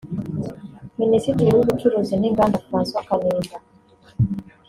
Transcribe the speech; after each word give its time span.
Minisitiri 1.01 1.49
w’ubucuruzi 1.55 2.13
n’Inganda 2.17 2.63
François 2.67 3.03
Kanimba 3.07 3.55